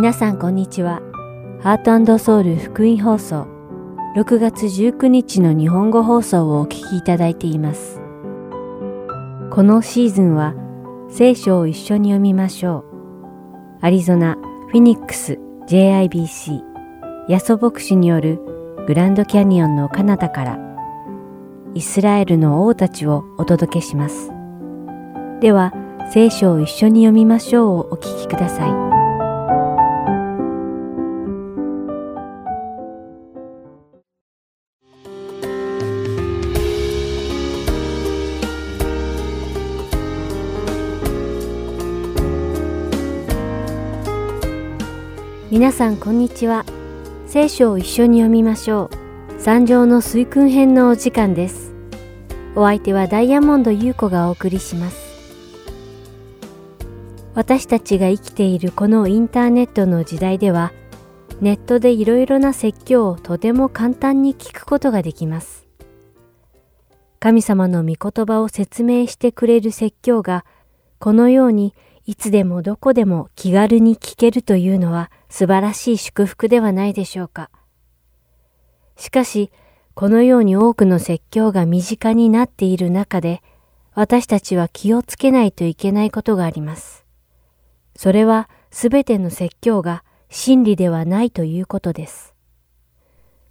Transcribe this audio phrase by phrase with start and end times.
[0.00, 1.02] 皆さんこんにちは。
[1.62, 3.46] ハートソウル福音放送
[4.16, 8.00] 6月19日の日本語放送をお聞きいただいています。
[9.50, 10.54] このシーズンは
[11.10, 12.86] 聖書を一緒に読みましょ
[13.82, 13.84] う。
[13.84, 14.38] アリゾナ・
[14.70, 15.38] フィニックス
[15.68, 16.62] JIBC
[17.28, 18.40] ヤソ牧師による
[18.86, 20.58] グランドキャニオンの彼方から
[21.74, 24.30] イスラエルの王たちをお届けします。
[25.42, 25.74] では、
[26.10, 28.99] 聖書を一緒に読みましょうをお聞きください。
[45.60, 46.64] 皆さんこんにちは。
[47.26, 48.88] 聖書を一緒に読みましょ
[49.36, 49.38] う。
[49.38, 51.74] 三条の水訓編のお時間です。
[52.56, 54.96] お相手はダイヤモンド優子がお送りします。
[57.34, 60.72] 私たちが生きているこのインターネットの時代では、
[61.42, 65.66] ネットでいろいろな説教をとても簡単に聞くことができます。
[67.18, 70.46] 神様の御言葉を説明してくれる説教が、
[70.98, 71.74] このように
[72.06, 77.50] いつでもどこでも気軽に聞けるというのは素晴らしい祝福ではないでしょうか。
[78.96, 79.50] しかし、
[79.94, 83.42] このように多くの説教が身近になっている中で、
[83.94, 87.06] 私たちは気をつけないといけないことがあります。
[87.96, 92.34] それはすべての説教が真理ではないということです。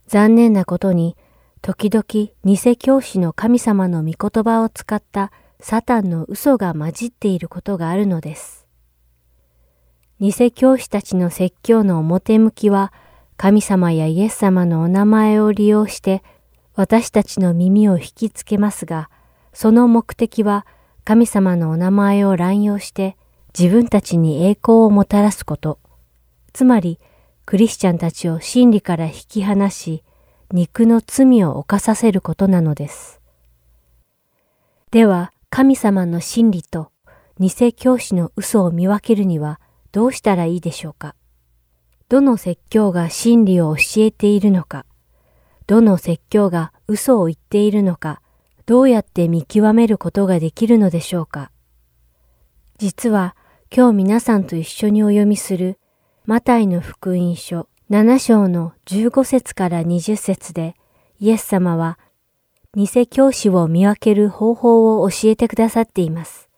[0.07, 1.15] 残念なことに、
[1.61, 8.58] 時々偽教師の神様の御言葉を使ったサタンの嘘が混じっていることがあるのです。
[10.21, 12.91] 偽教師たちの説教の表向きは、
[13.37, 16.23] 神様やイエス様のお名前を利用して
[16.75, 19.09] 私たちの耳を引きつけますが、
[19.53, 20.65] その目的は
[21.05, 23.15] 神様のお名前を乱用して
[23.57, 25.79] 自分たちに栄光をもたらすこと、
[26.51, 26.99] つまり
[27.45, 30.03] クリスチャンたちを真理から引き離し、
[30.51, 33.21] 肉の罪を犯させることなのです。
[34.91, 36.91] では、神様の真理と
[37.39, 39.61] 偽教師の嘘を見分けるには
[39.91, 41.15] どうしたらいいでしょうか？
[42.09, 44.85] どの説教が真理を教えているのか？
[45.67, 48.21] どの説教が嘘を言っているのか？
[48.65, 51.51] どうやって見極めることができるのでしょうか？
[52.77, 53.35] 実は
[53.75, 55.79] 今日皆さんと一緒にお読みする
[56.25, 60.75] マタイの福音書7章の15節から20節で
[61.19, 61.99] イエス様は
[62.75, 66.48] 偽教師を見分ける方法を教えてくださっています。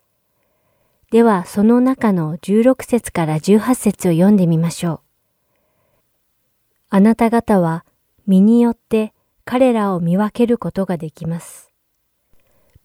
[1.11, 4.99] では、その中の16節から18節を読んでみましょう。
[6.89, 7.85] あなた方は
[8.25, 9.13] 身によって
[9.43, 11.69] 彼らを見分けることができます。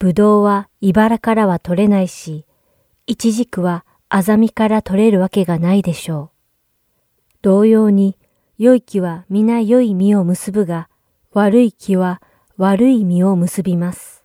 [0.01, 2.47] ぶどうは茨からは取れないし、
[3.07, 6.37] イチジクはアザミから取れるわけがないでしょう。
[7.43, 8.19] 同様に、
[8.59, 10.89] 良い木は皆良い実を結ぶが、
[11.33, 12.21] 悪い木は
[12.57, 14.16] 悪い実を結びます。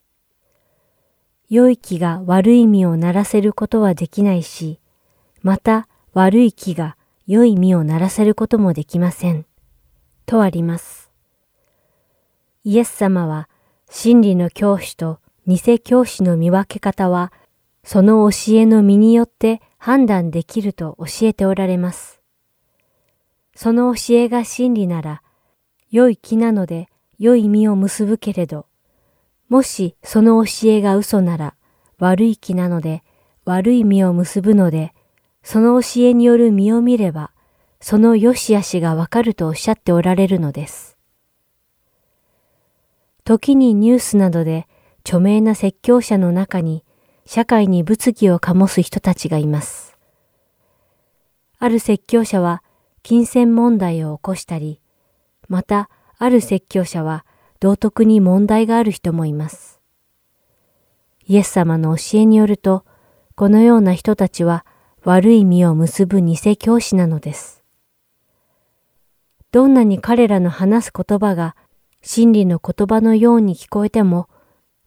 [1.52, 4.80] 良い木が悪い実をならせることはできないし、
[5.42, 6.96] また悪い木が
[7.28, 9.46] 良い実をならせることもできません。
[10.26, 11.12] とあります。
[12.64, 13.50] イエス様は
[13.90, 17.34] 真理の教師と偽教師の見分け方は、
[17.84, 22.22] その教えの身によって判断できると教えておられます。
[23.56, 25.22] その教えが真理なら、
[25.90, 26.88] 良い木なので
[27.20, 28.68] 良い実を結ぶけれど、
[29.52, 31.56] もしその教えが嘘なら
[32.00, 33.04] 悪い木なので
[33.44, 34.94] 悪い実を結ぶので、
[35.44, 37.32] その教えによる実を見れば、
[37.82, 40.96] その良し悪しがわかるとおっしゃっておられるのです。
[43.26, 44.70] 時にニュースなどで
[45.02, 46.86] 著名な説教者の中に
[47.26, 49.98] 社会に物議を醸す人たちがいます。
[51.60, 52.64] ある説教者は
[53.04, 54.80] 金銭問題を起こしたり、
[55.50, 57.26] またある説教者は
[57.62, 59.80] 道徳に問題がある人もいます。
[61.28, 62.84] イエス様の教えによると、
[63.36, 64.66] このような人たちは
[65.04, 67.64] 悪い実を結ぶ偽教師なのです。
[69.52, 71.56] どんなに彼らの話す言葉が
[72.02, 74.28] 真理の言葉のように聞こえても、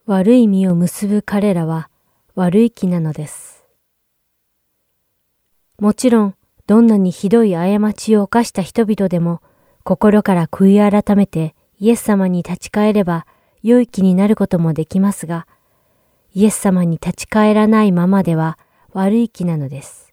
[0.05, 1.89] 悪い実を結ぶ彼らは
[2.35, 3.65] 悪い気なのです。
[5.79, 6.35] もちろん、
[6.67, 9.43] どんなにひどい過ちを犯した人々でも、
[9.85, 13.27] 心から悔い改めてイエス様に立ち返れば
[13.63, 15.47] 良い気になることもできますが、
[16.35, 18.59] イエス様に立ち返らないままでは
[18.93, 20.13] 悪い気なのです。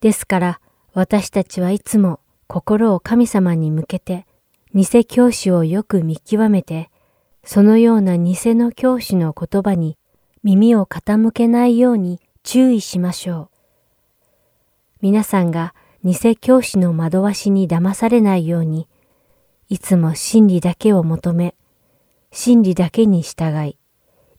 [0.00, 0.60] ですから
[0.94, 4.26] 私たちはいつも心を神様に向けて
[4.74, 6.90] 偽教師をよく見極めて、
[7.42, 9.96] そのような偽の教師の言葉に
[10.42, 13.58] 耳を傾けないように注意しましょう。
[15.00, 15.74] 皆さんが
[16.04, 18.88] 偽教師の惑わしに騙されないように、
[19.70, 21.54] いつも真理だけを求め、
[22.30, 23.76] 真理だけに従い、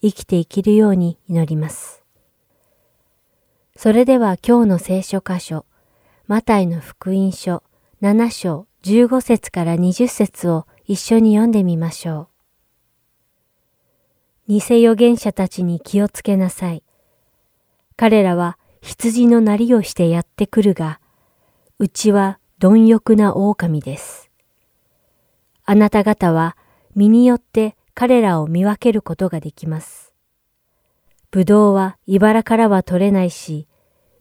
[0.01, 2.03] 生きていけるように祈ります。
[3.75, 5.65] それでは今日の聖書箇所、
[6.25, 7.61] マタイの福音書
[8.01, 12.29] 7章15節から20節を一緒に読んでみましょ
[14.47, 14.51] う。
[14.51, 16.83] 偽預言者たちに気をつけなさい。
[17.95, 20.99] 彼らは羊のなりをしてやってくるが、
[21.77, 24.28] うちは貪欲な狼です。
[25.71, 26.57] あなた方は
[26.95, 30.15] 身によって彼らを見分けることができます。
[31.29, 33.67] ぶどうは茨からは取れないし、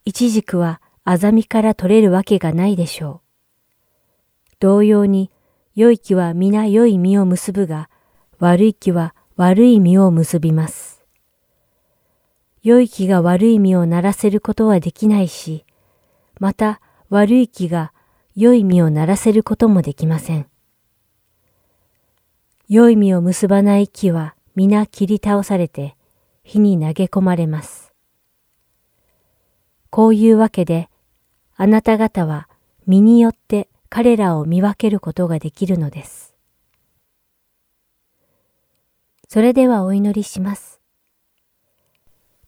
[0.05, 4.57] いちじくはあざみから取れるわけがないでしょう。
[4.61, 5.31] 同様に、
[5.75, 7.89] 良い木は皆良い実を結ぶが、
[8.39, 11.03] 悪い木は悪い実を結びます。
[12.63, 15.65] 良い木が悪い実をならせることはできないし、
[16.41, 17.95] また悪い木が
[18.37, 20.47] 良い実をならせることもできません。
[22.69, 25.97] 良い実を結ばない木は皆切り倒されて
[26.43, 27.95] 火に投げ込まれます。
[29.89, 30.91] こういうわけで、
[31.57, 32.47] あなた方は
[32.87, 36.35] 身によって彼らを見分けることができるのです。
[39.29, 40.79] それではお祈りします。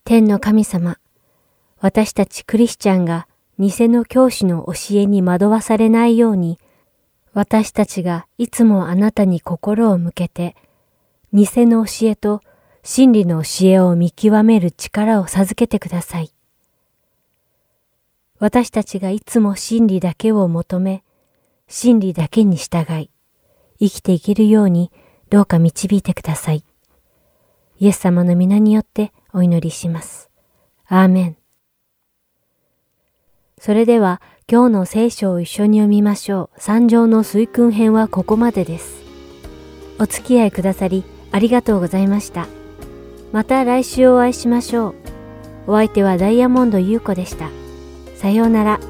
[0.05, 0.99] 天の神様、
[1.78, 3.26] 私たちクリスチャンが
[3.58, 6.58] 偽の教師の教えに惑わされないように、
[7.32, 10.56] 私たちがいつもあなたに心を向けて、
[11.32, 12.41] 偽の教えと
[12.82, 16.32] 真理の教えを見極める力を授けてください。
[18.41, 21.05] 私たちがいつも真理だけを求め、
[21.69, 23.11] 真理だけに従い、
[23.79, 24.91] 生きていけるように
[25.29, 26.65] どうか導いてください。
[27.79, 30.31] イエス様の皆によってお祈りします。
[30.87, 31.37] アーメン。
[33.59, 34.21] それでは
[34.52, 36.61] 今日の聖書を一緒に読みましょう。
[36.61, 39.00] 三条の水訓編はここまでです。
[40.00, 42.49] お付き合いくださりありがとうございました。
[43.31, 44.94] また来週お会いしましょう。
[45.69, 47.49] お相手はダイヤモンド優子でした。
[48.17, 48.81] さようなら。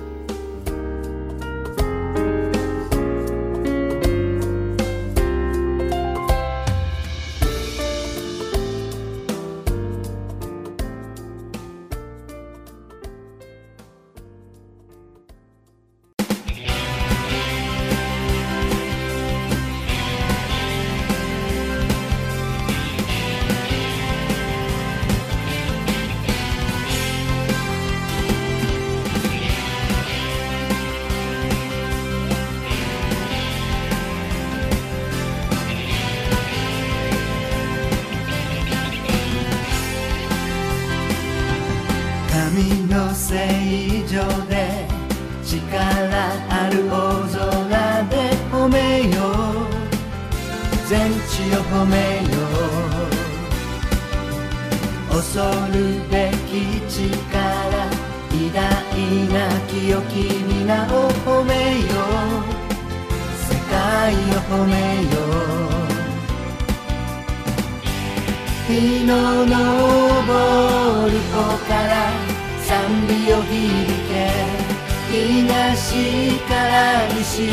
[74.08, 77.48] け東から西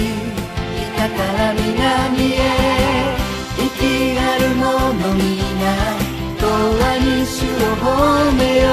[0.95, 3.27] 北から南へ。
[3.77, 5.65] きがるものみな
[6.39, 6.43] 永
[6.95, 7.85] 遠に主を褒
[8.33, 8.71] めよう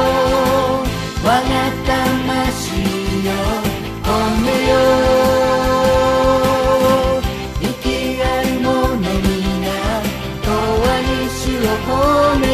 [1.26, 1.44] 我が
[1.86, 2.80] 魂
[3.24, 3.28] よ
[4.02, 4.08] 褒
[4.42, 4.72] めよ
[7.18, 7.22] う
[7.60, 7.86] 生き
[8.18, 9.04] がるものみ
[9.60, 9.66] な
[10.42, 10.48] 永
[10.88, 12.53] 遠に主を褒めよう。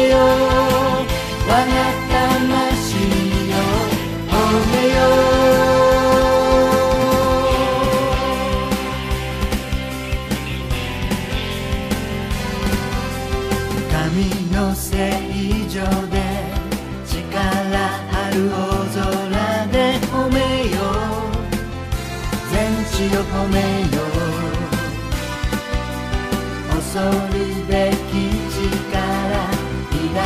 [23.01, 23.97] 主よ褒めよ。
[26.69, 27.01] 恐
[27.33, 27.35] る
[27.67, 29.01] べき力
[29.89, 30.21] 偉大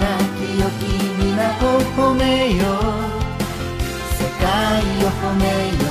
[0.00, 0.40] な清
[0.78, 0.88] き
[1.22, 2.24] 皆を褒め
[2.56, 2.64] よ。
[4.16, 4.48] 世界
[5.04, 5.84] を褒めよ。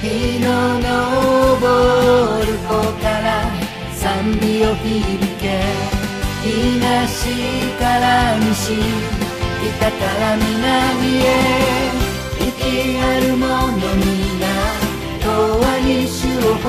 [0.00, 0.46] 日の
[0.80, 0.88] 昇
[2.46, 2.70] る子
[3.02, 3.28] から
[3.94, 4.00] 賛
[4.40, 5.44] 美を響け。
[6.42, 7.28] 東
[7.78, 8.80] から西
[9.60, 11.81] 北から南へ。
[12.62, 14.06] とあるものみ
[14.40, 14.46] な
[15.80, 16.06] に
[16.38, 16.66] をほ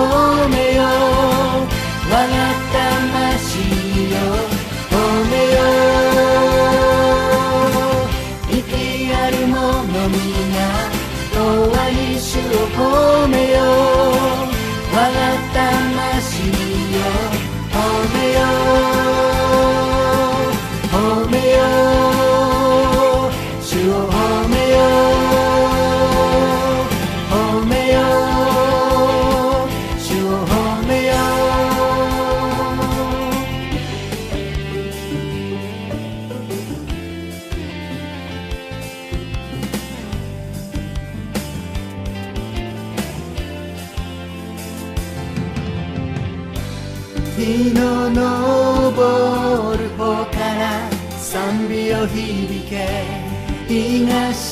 [0.49, 0.85] めよう
[2.09, 2.35] 我が
[2.73, 3.59] 魂
[4.11, 4.15] よ
[4.89, 4.93] ほ
[5.29, 6.33] めよう。
[9.15, 10.17] あるものみ
[10.51, 10.57] な
[11.31, 11.37] 永
[11.77, 15.21] 遠に主をほめようが
[15.53, 16.12] 魂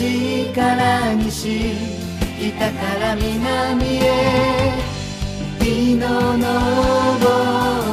[0.02, 1.76] 東から西
[2.40, 4.74] 北から南へ。
[5.60, 6.48] 日の昇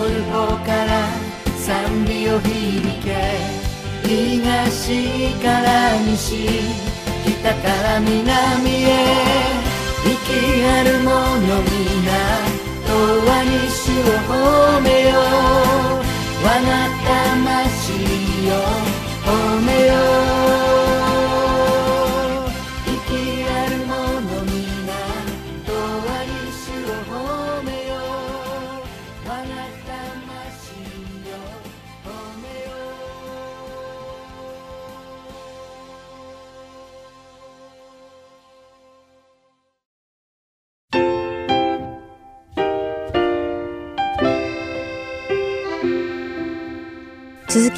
[0.09, 1.07] る方から
[1.59, 3.13] 賛美を響け。
[4.09, 6.49] 東から西
[7.27, 8.89] 北から南へ。
[10.03, 11.13] 生きある者
[11.61, 12.09] 皆
[12.87, 12.91] 永
[13.29, 15.21] 遠に主を褒めよう。
[16.43, 16.69] 我が
[17.05, 17.93] 魂
[18.49, 18.55] よ
[19.27, 19.93] 褒めよ
[20.25, 20.28] う。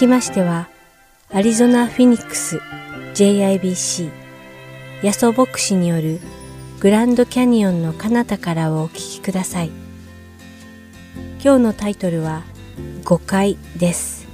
[0.01, 0.67] きましては、
[1.31, 2.63] アリゾナ・フィニックス
[3.13, 4.11] JIBC
[5.03, 6.21] ヤソ牧師による
[6.81, 9.71] グランドキャニオンの彼方からをお聞きください。
[11.45, 12.45] 今日のタイトルは
[13.05, 14.27] 誤解です。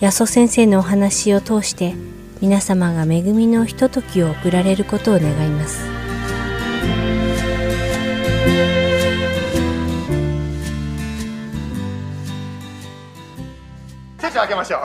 [0.00, 1.94] ヤソ先生のお話を通して
[2.40, 6.03] 皆様が恵みのひとときを送られることを願います。
[14.44, 14.82] 開けましょう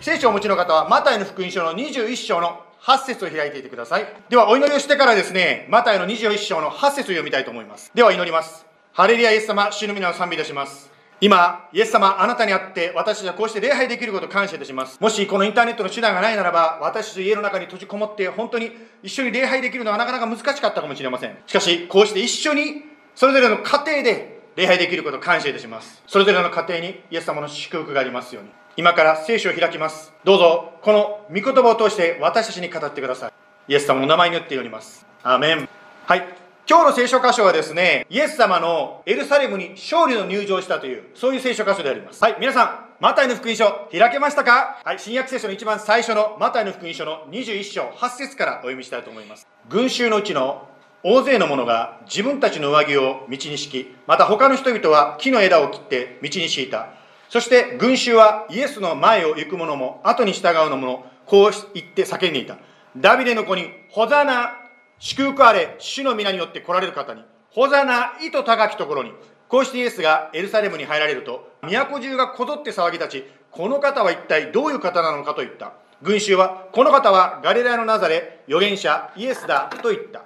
[0.04, 10.88] 聖書をお持ちの方はマタイの福音書の21章の8節を開いていてくださいではお祈りをしてからですねマタイの21章の8節を読みたいと思いますでは祈りますハレリアイエス様主の皆を賛美いたします
[11.20, 15.00] 今、イエス様、あなたに会って、私たちはこうして礼拝できることを感謝いたします。
[15.00, 18.70] もし、このインターネットの手段がないならば、私たちと家の中に閉じこもって、本当に
[19.02, 21.36] 一緒に礼拝できるのはなかなか難しかったかもしれません。
[21.44, 22.84] しかし、こうして一緒に、
[23.16, 26.04] それぞれの家庭で礼拝できることを感謝いたします。
[26.06, 28.50] それぞれの家庭に、イエス様の祝福がありますように。
[28.78, 30.12] 今から聖書を開きます。
[30.22, 33.32] どうぞ、この御言葉を通して私たちに語ってください。
[33.66, 35.04] イエス様のお名前によっております。
[35.24, 35.68] アーメン。
[36.06, 36.24] はい。
[36.70, 42.22] 今日の聖書箇所はですね、イエス様のエルサレムに勝利の入場したという、そういう聖書箇所であります。
[42.22, 44.80] はい、皆さん、マタイの福音書、開けましたか？
[44.84, 49.48] はい、新約聖書の一番最初のマタイの福音書の21章8節からお読みしたいと思います。
[49.68, 50.68] 群衆のうちの
[51.02, 56.90] 大勢の者が自分たちの上着を道に敷き、また他の人々は木の枝を切って道に敷いた。
[57.28, 62.56] そして群衆はイエスの前を行く者も後に従うのもこう言って叫んでいた。
[62.96, 64.58] ダビデの子に、ホザナ、
[64.98, 69.12] 祝福あれ、主の皆によって来られる方に、ホザナ、意図高きところに、
[69.48, 75.74] こうしてイエスがエルサレムに入られると、都中がこぞって騒ぎ立ち、この方は一体どういう方なのかと言った。
[76.02, 80.22] 群衆は、この方はガリラのナザレ、預言者イエスだと言った。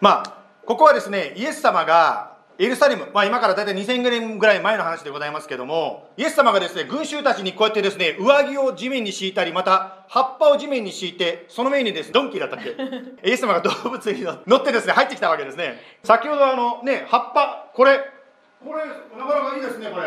[0.00, 12.70] まあ、ここはですね、イエス様がエルサレム、まあ、今から大体2000年ぐらい前の話でございますけども、イエス様がですね、群衆たちにこうやってですね、上着を地面に敷いたり、また葉っぱを地面に敷いて、その上にですね、ドンキーだったっけ？
[13.28, 15.80] イエス様が動物に乗ってですね、入ってきたわけですね。
[16.04, 17.98] 先ほどあのね、葉っぱ、これ、
[18.64, 18.84] これ、
[19.18, 20.06] なかなかいいですね、これ。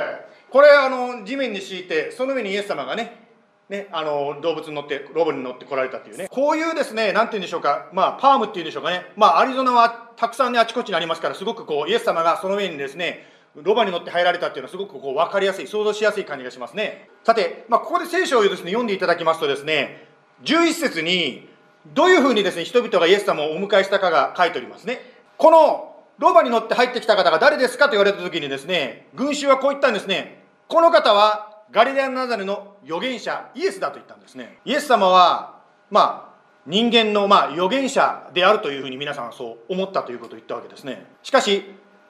[0.50, 3.25] これ、あの、地面に敷いて、その上にイエス様がね、
[3.70, 6.28] ね、あの動物に乗ってロボに乗って来られたというね。
[6.30, 7.90] こういうですねなんて言うんでしょうか。
[7.94, 9.12] まあパームっていうんでしょうかね。
[9.16, 17.10] まあアリゾナはたくさんねあちこちにありますからすごくこうイエス様がその上にですねロバに乗って入られたっていうのはすごくこう分かりやすい想像しやすい感じがしますね。
[17.24, 20.08] さて、まあ、ここで聖書をですね読んでいただきますとですね
[20.44, 21.50] 11節に
[21.94, 25.00] どういうふうにですね人々がイエス様をお迎えしたかが書いておりますね。
[25.38, 30.44] このロバに乗って入ってきた方が誰ですかと言われた時にですね群衆はこう言ったんですね。
[30.68, 34.60] この方はガリレアナザレの預言者イエスだと言ったんですね。
[34.66, 41.06] イエス様はまあ人間のまあ預言者であるというふうに皆さんはそう思ったということを言ったわけですね。
[41.24, 41.64] しかし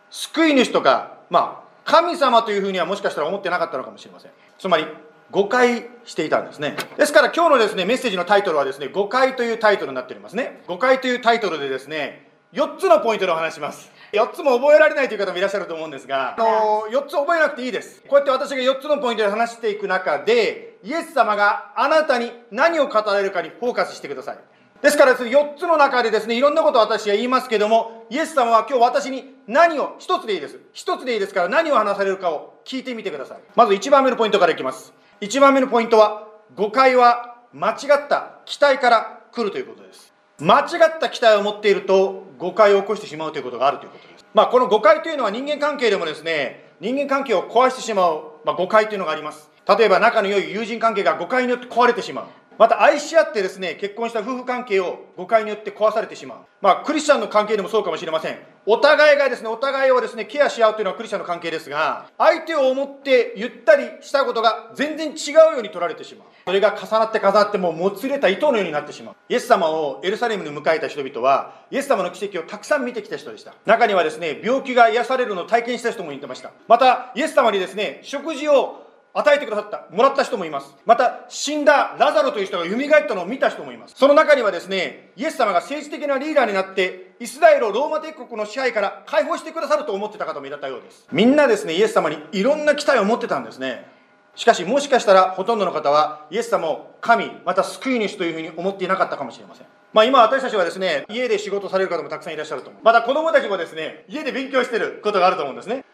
[0.09, 4.31] 救い主とかまあ神様というふうにはもしかしたら思ってなかったのかもしれません。
[4.57, 4.85] つまり
[5.31, 6.75] 誤解していたんですね。
[6.97, 10.61] ですから今日のですねメッセージのタイトルはですね誤解というタイトルになっておりますね。
[10.67, 13.91] 誤解というタイトルでですね4つのポイントでお話します。
[14.11, 18.01] 4つも覚えられないという方もいらっしゃると思うんですが、あの4つ覚えなくていいです。
[18.07, 24.37] こうやって私が4つのポイントで話していく中で、イエス様があなたに何を語られるかにフォーカスしてください。
[24.81, 30.59] ですからですね、4つの中でですね、いろんなことを私は言いますけども、イエス様は今日私に何を、一つでいいです。
[30.73, 33.37] 一つでいいですから何を話されるかを聞いてみてください。
[33.55, 34.93] まず1番目のポイントからいきます。
[35.21, 40.13] 1番目のポイントは、誤解は間違った期待から来るということです。
[40.39, 44.25] 間違った期待を持っていると誤解を起こしてしまうということがあるということです。
[44.33, 49.49] まあ、この誤解というのは人間関係でもですね、人間関係を壊してしまう、まあ、誤解というのがあります。
[49.77, 52.25] 例えば仲の良い友人関係が誤解によって壊れてしまう。
[52.57, 56.37] また愛し合ってですね、結婚した夫婦関係を誤解によって壊されてしまう。
[56.61, 58.39] まあ、クリスチャンの関係でもそうかもしれません。
[58.67, 66.27] お互いがですね、お互いをですね、ケアし合うというのはクリスチャンの関係ですが、相手を思ってゆったりしたことが全然違うように取られてしまう。
[66.45, 69.15] それが重なって重なってもうもつれた糸のようになってしまう。
[69.29, 73.53] イエス様をエルサレムに迎えた人々は、イエス様の奇跡をたくさん見てきた人でした。
[73.65, 76.51] 中にはですね、病気が癒されるのを体験した人も言ってました。
[76.67, 80.75] また、イエス様にですね、食事を与えてくださった、もらった人もいます。
[80.85, 83.95] また、死んだラザロという人が蘇ったのを見た人もいます。
[83.95, 91.07] その中にはですね、イエス様が政治的なリーダーになって、イスラエルをローマ帝国の支配から解放してくださると思ってた方もいらったようです。
[91.11, 93.89] みんなですね、イエス様にいろんな期待を持ってたんですね。
[94.35, 99.67] しかし、もしかしたらほとんどの方は、イエス様を神、また救い主というふうに思っていなかったかもしれません。
[99.93, 102.83] まあ、今私たちはですね、家で仕事される方もたくさんいらっしゃると思う。
[102.83, 105.85] また子供たちもですね、家で勉強してることがあると思うんですね。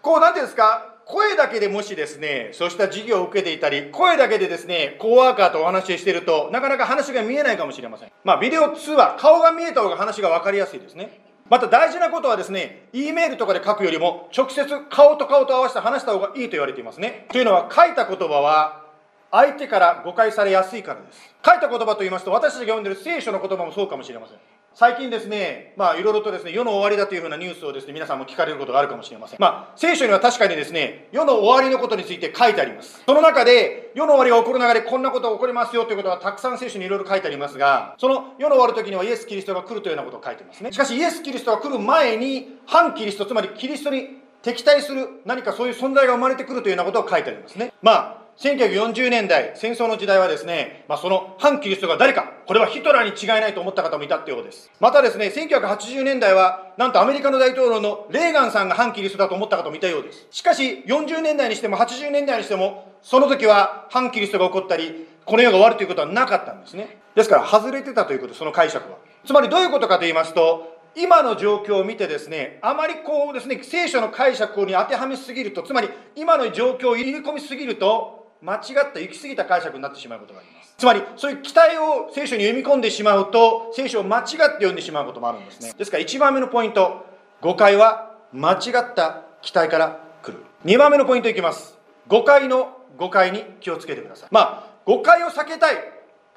[0.00, 8.12] こう、なんていうんですか、声だけでもしですね、そうした授業を受けていたり、声だけでですね、コーワーカーとお話ししていると、なかなか話が見えないかもしれません。
[8.22, 11.20] まあ、ビデオ通話、顔が見えた方が話が分かりやすいですね。
[11.48, 17.26] また大事なことはですね、E メールとかで書くよりも、直接顔と顔と合わせて話した方がいいと言われていますね。
[17.32, 18.84] というのは、書いた言葉は、
[19.32, 21.34] 相手から誤解されやすいからです。
[21.44, 24.38] 書いた言葉と言いますと、私たちが読んでる聖書の言葉もそうかもしれません。
[24.74, 29.40] 最近ですね、まあ、いろいろとですね、世の終わりだというふうなニュースをですね、皆さんも聞かれることがあるかもしれません。
[29.40, 33.02] まあ、聖書には確かにですね、世の終わりのことについて書いてあります。
[33.04, 40.72] その中で、世の終わりが起こる中でこんなことが起こりますよということがたくさん聖書にいろいろ書いてありますが、その世の終わる時にはイエス・キリストが来るというようなことを書いてますね。
[40.72, 47.72] しかし、イエス・キリストが来る前に、反キリスト、つまりキリストに敵対する何かそういう存在が生まれてくるというようなことを書いてありますね。
[47.82, 54.70] まあ、1940年代、戦争の時代はですね、まあ、その反キリストが誰か、これはヒトラーに違いないと思った方もいたってようです。
[54.80, 60.26] またですね、1980年代は、なんとアメリカの大統領のレーガンさんが反キリストだと思った方もいたようです。
[60.30, 66.96] しかし、40年代にしても80年代にしても、その時は反キリストが起こったり、この世が終わるということはなかったんですね。
[67.14, 68.96] ですから、外れてたということ、その解釈は。
[69.26, 80.74] つまりどういうことかと言いますと、今の状況を見てですね、あまりこうですね、聖書の解釈に当てはめすぎると、つまり今の状況を入れ込みすぎると、間違った行き過ぎた解釈になってしまうことがあります。
[80.78, 85.74] つまりそういう期待を聖書に読み込んでしまうと聖書を間違って読んでしまうこともあるんですね。
[85.76, 87.04] ですから1番目のポイント
[87.40, 90.42] 誤解は間違った期待から来る。
[90.64, 91.76] 2番目のポイントいきます。
[92.08, 94.28] 誤解の誤解に気をつけてください。
[94.30, 95.76] まあ誤解を避けたい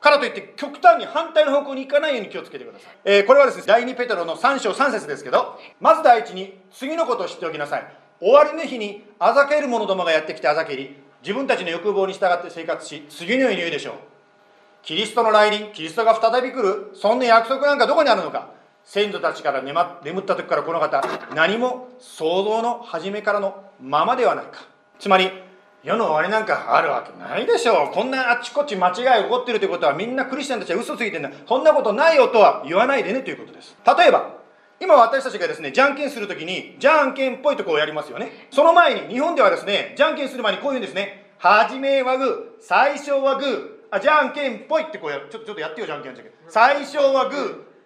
[0.02, 7.88] からといって極端に反対の方向に行かないように気をつけてください、えー、これはですね第2ペトロの3章3節ですけどまず第一に次のことを知っておきなさい。
[8.20, 13.94] 終わりの日にあざける者どもがやってきてあざけり自分たちの欲望に従って生活し次のように言うでしょう。
[14.84, 18.50] キリストの来臨キリストが再び来るそんな約束なんかどこにあるのか。
[18.84, 21.02] 先祖たちから眠った時からこの方
[21.34, 24.66] 何も想像の初めからのままではないか。
[25.00, 25.32] つまり
[25.84, 27.94] 世の終わりなんかあるわけないでしょう。
[27.94, 31.30] こんなあちこち間違い起こってるということはみんなクリスチャンたちは嘘ついてんだ。
[31.30, 33.78] こんなことないよとは言わないでねということです。
[33.98, 34.43] 例えば
[34.84, 38.50] 今私たちがですね、じゃんけんするときに、じゃんけんっぽいとこをやりますよね。
[38.52, 41.32] その前に、日本ではですね、じゃんけんする前にこういうんですね。
[41.38, 45.30] はじめはグー、最初はグー、あ、じゃんけんっぽいってこうやる。
[45.32, 46.34] ちょっと、ちょっとやってよ、じゃんけんじゃんけん。
[46.50, 47.36] 最初はグ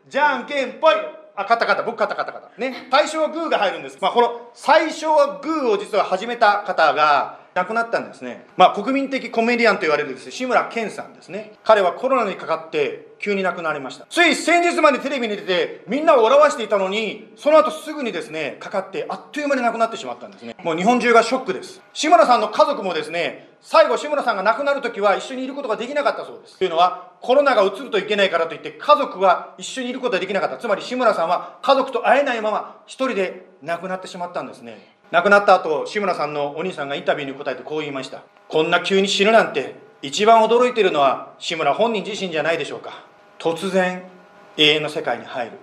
[0.07, 0.95] ー、じゃんけんっぽい。
[1.36, 1.83] あ、勝った勝った。
[1.83, 2.60] 僕勝った勝った勝った。
[2.60, 2.88] ね。
[2.89, 3.99] 最初はグーが入るんです。
[4.01, 8.46] まあ、この最初はグーを実は始めた方が、亡くなったんですね。
[8.56, 11.54] まあ、国民的コメディアンと言われるですね、志村けんさんですね。
[11.63, 14.06] 彼はコロナにかかって急に亡くなりました。
[14.10, 20.56] つい先日までテレビに出て、みんなを笑わしていたのに、その後すぐにですね、かかって、あっという間に亡くなってしまったんですね。
[20.63, 21.82] もう日本中がショックです。
[21.93, 26.60] 志村さんの家族もですね、最後志村さんが亡くなる時は一緒にいることができなかったそうです。
[26.60, 30.58] というのは、コロナがうつるといけないからといって、家族は一緒にいることができなかった。
[30.58, 34.96] つまり志村さんは家族と会えないまま、一人で亡くなってしまったんですね。
[35.12, 38.24] 亡くなった後志村さんのお兄さんがインタビューに答えてこう言いました。
[38.50, 43.06] こんな急に死ぬなんて一番驚いているのは志村本人自身じゃないでしょうか。
[43.39, 44.04] 突然
[44.58, 45.54] 永遠の世界に入る。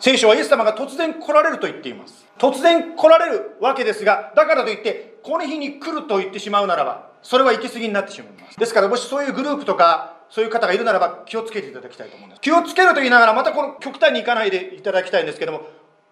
[0.00, 2.26] 聖書はイエス様が突然来られると言っています。
[2.38, 8.58] 突然来られるわけですがだからといってこの日に来ると言ってしまうならばそれは行き過ぎになってしまいます。
[8.58, 12.40] ですからもしそういうグループとかそういう方がいるならば気をつけていただきたいと思います。
[12.40, 15.62] 気をつけると言いながらまたこの極端にいかないでいただきたいんですけども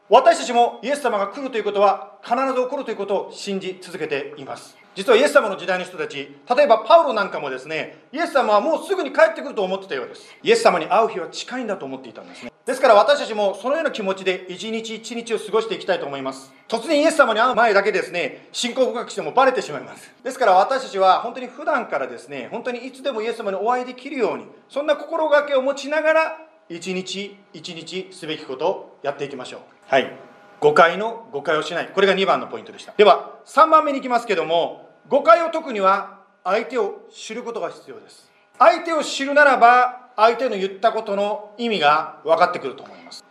[0.08, 4.76] 私たちもイエス様が来るということは必ず起こるということを信じ続けています。
[4.94, 10.32] 実はイエス様の時代の人たち例えばパウロなんかもですねイエス様はもうすぐに帰ってくると思ってたようです。
[10.44, 12.52] イエス様に会う日は近いんだと思っていたんですね。
[12.64, 16.52] ですから私たちもそのような気持ちで一日一日を過ごしていきたいと思います。
[16.68, 20.14] 突然イエス様に会う前だけですね信仰告白してもバレてしまいます。
[20.22, 29.60] ですから私たちは本当に普段からですね本当にいつでもイエス様にお会いできるようにそんな心がけを持ちながら一日一日すべきことをやっていきましょう。
[29.86, 30.12] はい。
[30.60, 31.88] 誤解の誤解をしない。
[31.94, 32.92] これが2番のポイントでした。
[32.96, 38.30] では3番目に行きますけども誤解を解くには相手を知ることが必要です。
[38.58, 43.24] 相手を知るならば相手の言ったことの意味が分かってくると思います。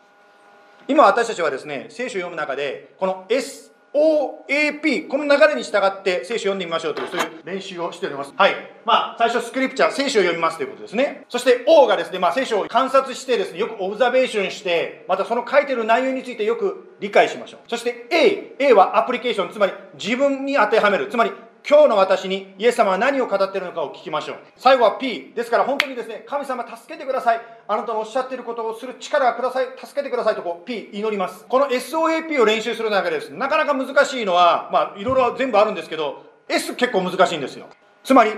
[0.88, 8.34] 今私たちはですね聖書を読む中でこの S OAP この流れに従って聖書を読んでみましょうというそういう練習をしております。
[8.36, 8.54] はい。
[8.84, 11.26] まあ最初スクリプチャー聖書を読みますということですね。
[11.30, 17.60] そして O がですね、まあ、聖書を観察してですねよくオブザベーションしてまたその書いてる内容についてよく理解しましょう。
[17.70, 21.08] そして A A はアプリケーションつまり自分に当てはめる。
[21.08, 21.32] つまり
[21.68, 24.38] 今日の私にイエス様は何を語っているのかを聞きましょう。
[24.56, 25.34] 最後は P。
[25.36, 27.42] ですから本当にですね、神様助けてください。
[27.68, 29.66] あなたのおっしゃっていることをする力がください。
[29.76, 31.44] 助けてくださいとこう P 祈ります。
[31.50, 37.66] この SOAP を練習する中でです、なかなか難しいのは、まあいろいろ全部あるんですけど、S 結構難しいんですよ。
[38.04, 38.32] つまり、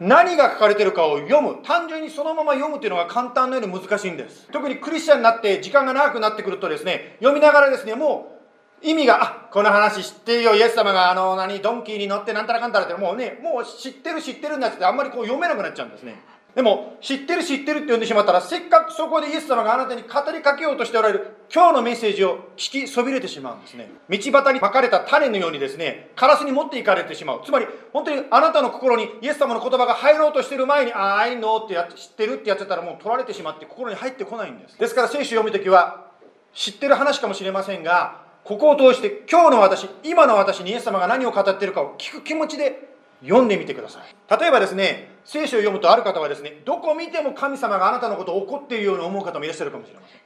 [0.00, 8.39] 何が書かれてるかを読む単純にそのまま読むっていうのが簡単なように難しいんです特にクリスチャンになって時間が長くなってくるとですね読みながらですねもう
[8.82, 16.20] 意味が、あ、この話知ってるよ、イエス様があの、何、ドンキーに乗ってなんたらかんたらって、もうね、もう知ってる知ってるんだってあんまりこう読めなくなっちゃうんですね。
[16.54, 23.88] でも、知ってる知ってるって呼んでしまったら、せっかくそこでイエス様があなたに語りかけようとしておられる今日のメッセージを聞きそびれてしまうんですね。
[24.08, 27.42] 道端にまかれた種のようにですね、カラスに持っていかれてしまう。
[27.44, 34.76] つまり、本当にあなたの心にイエス様の言葉が入ろうとしてる前に、ああ、いのってや知ってるってやってたらもう取られてしまって心に入ってこないんです。
[34.76, 36.10] ですから聖書を読むときは、
[36.52, 42.88] 知ってる話かもしれませんが、ここを通して今日の私今の私にイエス様が何を語っているかを聞く気持ちで
[43.22, 44.40] 読んでみてください。
[44.40, 50.20] 例えばですね聖書を読むとある方はですねどこ見ても神様があなたのことを怒っているように思う方もいらっしゃるかもしれません。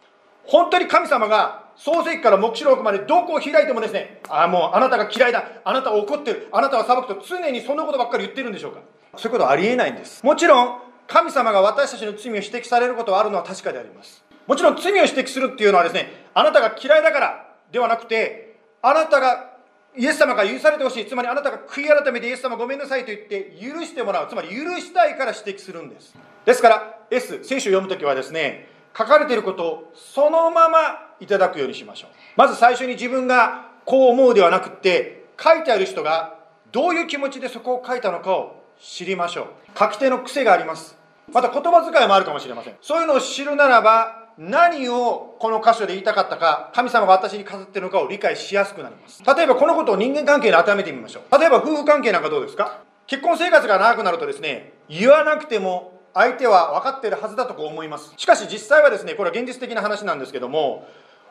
[0.46, 8.80] 本当に神様が創世記から黙示録までどこを開いてもですねああもうあなたが嫌いだあなたは怒ってるあなたは裁くと常にそんなことばっかり言ってるんでしょうか。
[9.16, 10.24] そういうことはありえないんです。
[10.24, 14.22] もちろん神様が私たちの罪を指摘されることはあるのは確かであります。
[14.46, 17.43] もちろん罪を指摘するっていうのはですねあなたが嫌いだから
[17.74, 19.50] ではなくてあなたが
[19.96, 26.14] イエス様が許されてほしいつまりあなたが悔い改めてイエス様ごめんなさいと言って許してもらうつまり許したいから指摘するんです。
[26.46, 30.78] ですから S 聖書を読むときはですね書かれていることをそのまま
[31.18, 32.10] いただくようにしましょう。
[32.36, 36.38] まず最初に自分がこう思うではなくて書いてある人が
[36.70, 39.46] どういう気持ちでそこを書いたのかを知りましょう。
[39.76, 40.96] 書き手の癖があります。
[41.32, 42.76] また言葉遣いもあるかもしれません。
[42.80, 49.22] そういうのを知るならば何をこの箇所で言いたかったか神様が私に語っているのかを理解しやすくなります。
[49.24, 51.38] 例えばこのことを人間関係に当てはめてみましょう。
[51.38, 52.82] 例えば夫婦関係なんかどうですか？
[53.06, 58.12] 結婚生活が長くなるとですね言わなくても相手は分かっているはずだとこう思います。
[58.16, 60.86] しかし実際はですねこれは現実的な話なんですけども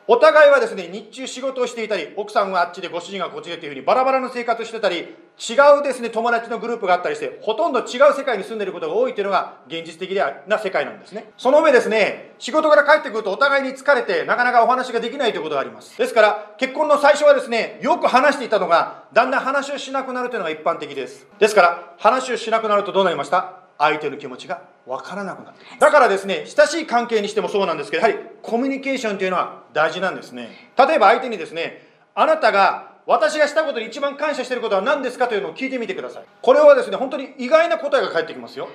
[0.06, 7.86] お互いはですね日中仕事をしていたり奥さんはあっちでご主人がこっちでっていうふうにバラバラの生活をしてたり違うですね友達のグループがあったりしてほとんど違う
[8.16, 11.32] 世界に住んでいることが多いというのが現実的な世界なんですね。
[11.38, 15.98] その上ですね仕事から帰ってくるとお互いに疲れてなかなかお話ができないということがあります。
[15.98, 21.26] ですから結婚の最初はですねよく話していたのがだんだん話をしなくなるというのが一般的です。
[21.40, 23.60] ですから話をしなくなるとどうなりました？
[23.78, 30.72] 相手の気持ちが分からなくなってだからですね親しい関係にしてもそうなんですけどやはりコミュニケーションというのは大事なんですね。
[30.78, 36.24] 例えば相手にですねあなたが私がしたことに一番感謝していることは何ですかというのを聞いてみてください。
[36.42, 38.70] これはですね本当に意外な答えが返ってきますよ。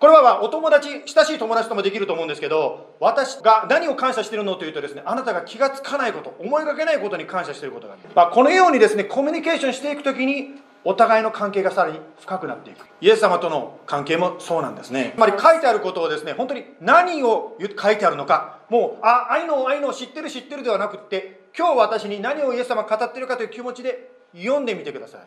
[0.00, 12.86] これはお友達親しい友達ともできると思うんですけど私が何を感謝しているのというとですねあなたが気がつかないこと思いがけないことに感謝していることがある、まあ、このようにですねコミュニケーションしていくときにお互いの関係がさらに深くなっていく。
[13.00, 15.12] イエス様との関係もそうなんですね。
[15.16, 18.58] つまり書いてあることをですね本当に何を書いてあるのか。
[18.68, 25.20] もうああいのあいの知ってる知ってるではなくって今日私に何をイエス様語ってるかという気持ちで読んでみてください。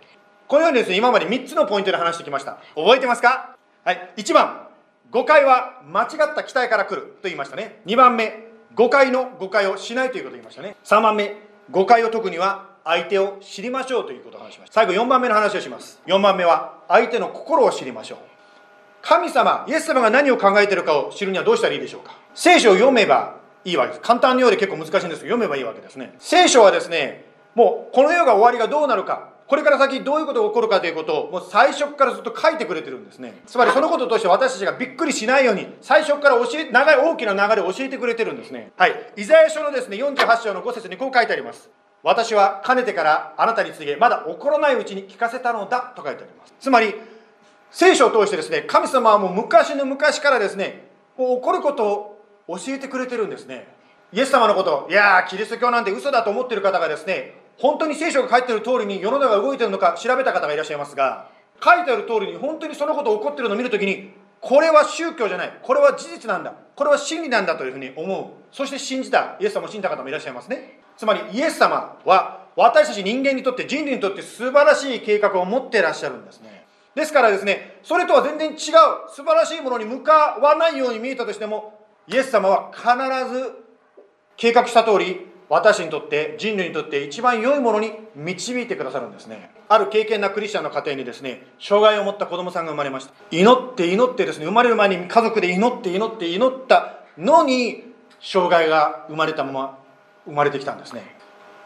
[0.48, 2.58] このようにですね今まで3つのポイントで話してきました。
[2.76, 3.56] 覚えてますか？
[3.84, 4.14] はい。
[4.18, 4.68] 1番
[5.10, 7.02] 誤解は間違った期待から来る。
[7.02, 7.82] と言いましたね。
[7.86, 10.76] 2番目誤解の誤解をしないということを言いましたね。
[10.84, 11.36] 3番目
[11.72, 14.76] 誤解を解くには相手を知りましょうということを話しました。
[14.76, 16.02] 最後4番目の話をします。
[16.08, 18.18] 4番目は相手の心を知りましょう。
[19.02, 22.18] 神様イエス様が何を考えているかを知るにはどうしたらいいでしょうか。
[22.34, 24.02] 聖書を読めばいいわけです。
[24.02, 26.16] 簡単にようで結構難しいんですけど読めばいいわけですね。
[26.20, 33.34] 聖書はですねもうこの世が終わりがどうなるかこれから先どういうことが起こるかということをもう最初からずっと書いてくれてるんですね。
[33.46, 38.72] つまりそのこととして私たちがびっくりしないように最初から教え長い大きな流れを教えてくれてるんですね。
[38.78, 39.14] はい。
[39.18, 41.70] イザヤ書のですね48章の5節にこう書いてあります。
[42.04, 46.54] 私はかねてからあなたに告げまだ起こらないうちに聞かせたのだと書いてあります。
[46.60, 46.94] つまり
[47.72, 51.88] 聖書を通してですね神様はもう昔の昔からですねもう起こること
[52.48, 53.68] を教えてくれてるんですね。
[54.14, 61.30] イエス様のこといやーキリスト教なんて嘘だと思ってる方がですね本当に聖書が書いてる通りに世の中が動いてるのか調べた方がいらっしゃいますが
[61.62, 68.56] 書いてある通りに本当にそのこと起こってるのを見るときにこれは宗教じゃないこれは事実なんだこれは真理なんだというふうに思う。
[68.56, 70.80] そして信じたイエス様を信じた方もいらっしゃいますね。
[70.98, 76.66] つまりイエス様は私たち人間にとって人類にとって素晴らしい計画を持ってらっしゃるんですね。
[76.96, 78.58] ですからですねそれとは全然違う
[79.10, 82.88] 素晴らしいものに向かわないように見えたとしてもイエス様は必
[83.32, 83.52] ず
[84.36, 89.52] 計画した通り私にとって人類にとって一番良いものに導いてくださるんですね。
[89.70, 97.84] ある敬虔なクリスチャンの家庭にですね障害を持った子供さんが生まれました祈って祈ってですね生まれる前に家族で祈って祈って祈ったのに
[98.20, 99.80] 障害が生まれたまま
[100.28, 101.16] 生まれてきたんですね。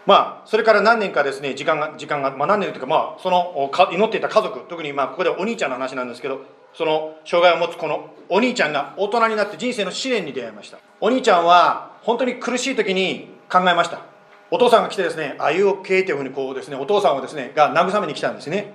[0.05, 6.41] まあそれから何年かですね時間が時間がまあ何年というかまあそのか祈っていた家族特にまあここでお兄ちゃんの話なんですけど
[6.73, 10.79] その障害を持つこのお兄ちゃんが大人になって人生の試練に出会いました。
[10.99, 14.01] お兄ちゃんは本当に苦しい時に考えました。
[14.49, 18.73] お父さんが来てですねあいうおけというふうにこうですねお父さんをですねが慰めに来たんですね。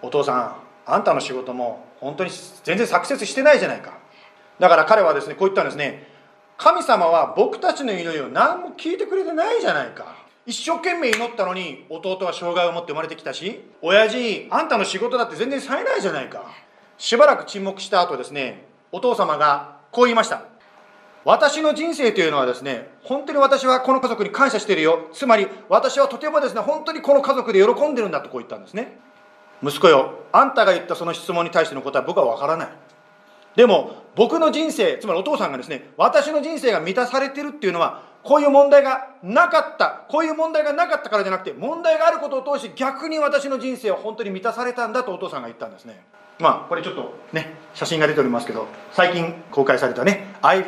[0.00, 2.30] お父さんあんたの仕事も本当に
[2.64, 3.98] 全然サクセスしてないじゃないか。
[4.58, 6.11] だから彼はですねこう言ったんですね。
[6.56, 10.16] 神様は僕たちの祈りを何も聞いてくれてないじゃないか。
[10.44, 16.44] 一生懸命祈ったのに弟は障害を持って生まれてきたし親父あんたの仕事だって全然冴えないじゃないか。
[16.98, 20.42] しばらく沈黙した後ですねお父様がこう言いました。
[21.24, 25.08] 私の人生というのはですね本当に私はこの家族に感謝してるよ。
[25.12, 28.98] つまり私はとてもですね本当にこの家族で喜んでるんだとこう言ったんですね。
[29.62, 32.68] 息子よあんたが言ったその質問に対しての答えは僕は分からない。
[33.56, 46.04] でも僕の人生つまりお父さんがですね私の人生が満たされてるっていうのはこういう問題がなかったこういう問題がなかったからじゃなくて問題があることを通して逆に私の人生は本当に満たされたんだとお父さんが言ったんですね。
[46.38, 50.64] まあこれちょっとね写真が出ておりますけど最近公開されたね「I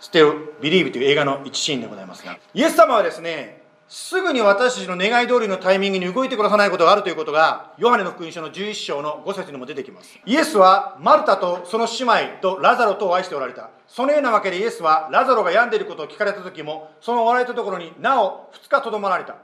[0.00, 3.57] Still Believe」という映画の一シーンでございますがイエス様はですね
[3.88, 10.18] すぐに私たちの願い通りのタイミングに動いてくださないことがあるということがヨハネの福音書の11章の5節にも出てきます。
[10.26, 13.70] イエスはマルタとその姉妹とラザロとを愛しておられた。
[13.86, 19.36] そのようなわけでイエスはラザロが病んでいることを聞かれた時もそのおられたところになお2日とどまられた。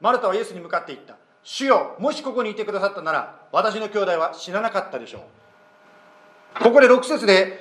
[0.00, 1.16] マルタはイエスに向かって言った。
[1.44, 5.18] 主よもしここにいてくださったなら私の兄弟は死ななかったでしょ
[6.60, 6.64] う。
[6.64, 7.60] ここで6節で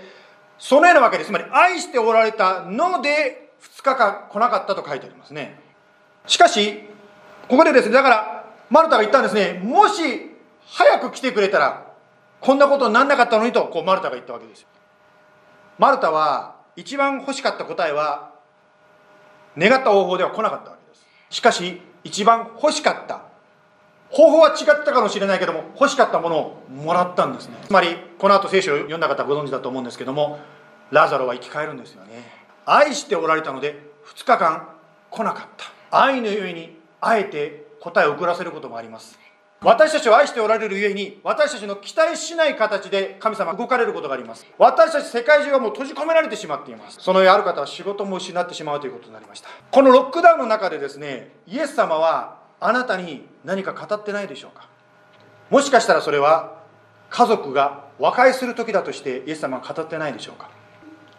[0.57, 5.70] そのようなわけでつまり愛しておられたので2日間来なかったと書いてありますね。
[6.27, 6.83] しかし
[7.47, 9.59] ここでですねだからマルタが言ったんですね。
[9.63, 10.01] もし
[10.65, 11.91] 早く来てくれたら
[12.39, 14.67] こんなことにならなかったのにとこうマルタが言ったわけですよ。
[15.77, 18.31] マルタは一番欲しかった答えは
[19.57, 21.05] 願った方法では来なかったわけです。
[21.29, 23.23] しかし一番欲しかった
[24.09, 27.57] 方法は違ったかもしれないけども欲しかったものをもらったんですね。
[27.65, 30.39] つまりこの後聖書を読んだ方ご存知だと思うんですけども
[30.91, 32.23] ラザロは生き返るんですよね。
[32.65, 33.81] 愛しておられたので
[34.15, 34.69] 2日間
[35.09, 35.70] 来なかった。
[35.91, 39.19] 愛のゆえにあえて答えを遅らせることもあります。
[39.63, 44.47] 私たちを愛しておられるゆえに私たちの期待しない形で神様が動かれることがあります。
[44.57, 46.97] 私たち世界中はもう閉じ込められてしまっています。
[46.99, 49.49] その上ある方は仕事も失ってしまうということになりました。
[49.69, 54.67] このロックダウンの中でですねイエス様はあなたに何か語ってないでしょうか。
[55.51, 56.61] もしかしたらそれは
[57.09, 60.49] 家族が和解する時だとしてイエス様は語ってないでしょうか。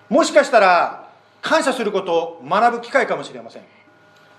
[0.09, 1.11] もしかしたら
[1.43, 3.63] 感謝することを学ぶ機会かもしれません。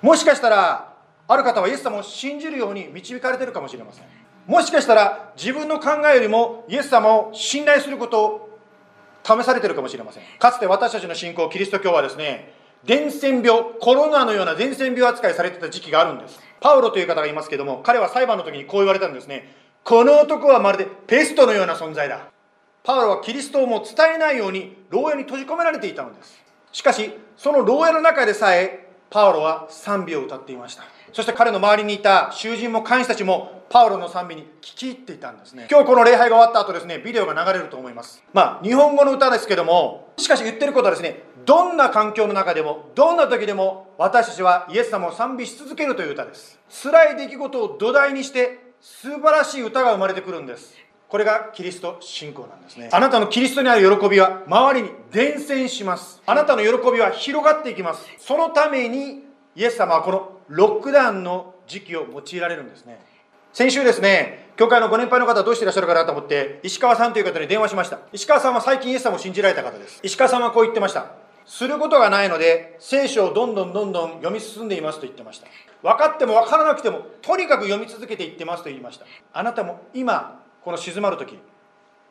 [0.04, 0.94] もしかしたら
[1.30, 4.06] ある方はイエス様を信じるように導かれてるかもしれません。
[4.46, 8.60] もしかしたら自分の考えよりもイエス様を信頼することを
[9.24, 10.24] 試されてるかもしれません。
[10.38, 12.52] かつて私たちの信仰キリスト教はですね
[12.84, 16.38] 伝染病コロナのような伝染病扱いされてた時期があるんです。
[16.60, 19.56] パウロという方がいますけども彼は裁判の時にこう言われたんですね。
[19.86, 22.28] この男はまるでペストのような存在だ。
[22.84, 26.44] パウロはキリストをもう伝えないように牢屋に閉じ込められていたのです。
[26.74, 28.83] しかしその牢屋の中でさえ
[29.14, 30.84] パウロは賛美を歌っていました。
[31.14, 35.68] そして彼の周りにいた囚人も監視たちもパウロの賛美に聞き入っていたんですね。
[35.70, 38.24] 今日この礼拝が終わった後ですねビデオが流れると思います。
[38.34, 46.60] まあ日本語の歌ですけどもしかし言ってることはですねどんな環境の中でもどんな時でも私たちはイエス様を賛美し続けるという歌です。
[46.68, 50.74] 辛い出来事を土台にして素晴らしい歌が生まれてくるんです。
[51.14, 52.90] これがキリスト信仰なんですね。
[52.92, 56.20] あなたのキリストにある喜びは周りに伝染します。
[56.26, 58.04] あなたの喜びは広がっていきます。
[58.18, 59.24] そのために
[59.56, 63.00] イエス様はこのロックダウンの時期を用いられるんですね。
[63.54, 68.00] 先週ですね教会のご年配の方どうしていらっしゃるかなと思って石川さんという方に電話しました。
[68.12, 70.00] 石川さんは最近イエス様を信じられた方です。
[70.02, 71.12] 石川さんはこう言ってました。
[71.46, 75.46] することがないので聖書をどんどんどんどん読み進んでいますと言ってました。
[75.84, 79.06] 分かっても分からなくてもとにかく読み続けていってますと言いました。
[79.32, 81.38] あなたも今この静まる時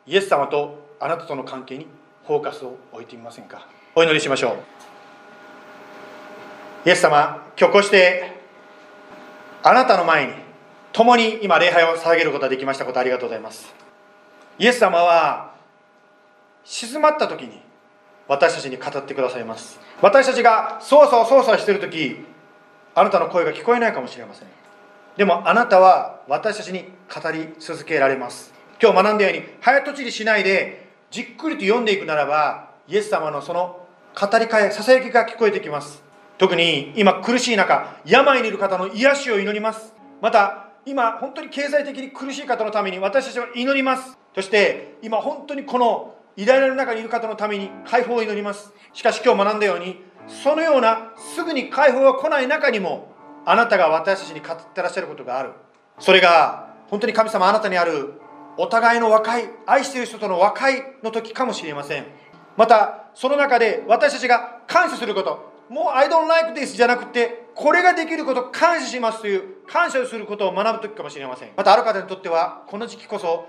[0.05, 1.87] イエス様とあなたとの関係に
[2.27, 3.67] フォーカスを置いてみませんか？
[3.95, 4.51] お祈りしましょ
[6.85, 6.87] う。
[6.87, 8.39] イエス様今日こうして
[9.63, 10.33] あなたの前に
[10.91, 13.73] 共に今礼拝を捧げることができましたことありがとうございます。
[14.59, 15.55] イエス様は
[16.63, 17.59] 静まった時に
[18.27, 19.79] 私たちに語ってくださいます。
[19.99, 22.23] 私たちが操作を操作している時
[22.93, 24.47] あなたの声が聞こえないかもしれません。
[25.17, 28.51] でもあなたは私たちに語り続けられます。
[28.81, 33.85] 今日学んだように早とちりしないでじっくりと読んでいくならばイエス様のその
[34.19, 36.01] 語りかえささやきが聞こえてきます。
[36.39, 39.93] 特に今苦しい中病にいる方の癒しを祈ります。
[40.19, 44.17] また今本当に経済的に苦しい方のために私たちは祈ります。
[44.33, 48.73] そして今本当にこの偉大なる中にいる方のために解放を祈ります。
[48.93, 53.12] しかし今日学んだようにそのようなすぐに解放が来ない中にも
[53.45, 55.51] あなたが私たちに語ってらっしゃることがある。
[55.99, 58.13] それが本当に神様あなたにある
[58.57, 62.05] お互いの和解愛している人との和解の時かもしれません。
[62.55, 65.51] またその中で私たちが感謝すること。
[65.69, 71.51] もう I don't like this じゃなくてこれができること感謝しますという感謝をすることを学ぶ時かもしれません。
[71.55, 73.47] またある方にとってはこの時期こそ